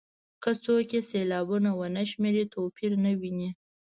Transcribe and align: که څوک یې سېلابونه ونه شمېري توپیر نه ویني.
که 0.43 0.51
څوک 0.63 0.87
یې 0.95 1.01
سېلابونه 1.11 1.69
ونه 1.73 2.03
شمېري 2.11 2.43
توپیر 2.53 2.91
نه 3.03 3.11
ویني. 3.19 3.49